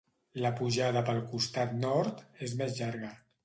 La 0.45 0.51
pujada 0.61 1.03
pel 1.11 1.21
costat 1.35 1.77
nord 1.85 2.27
és 2.49 2.59
més 2.65 2.79
llarga. 2.83 3.17